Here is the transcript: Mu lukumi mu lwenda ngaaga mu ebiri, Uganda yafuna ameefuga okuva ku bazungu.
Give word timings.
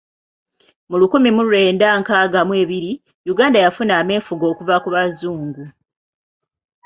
Mu 0.89 0.95
lukumi 1.01 1.29
mu 1.37 1.41
lwenda 1.47 1.87
ngaaga 1.99 2.39
mu 2.47 2.53
ebiri, 2.63 2.91
Uganda 3.31 3.57
yafuna 3.65 3.93
ameefuga 4.01 4.45
okuva 4.51 4.75
ku 4.83 4.89
bazungu. 4.95 5.63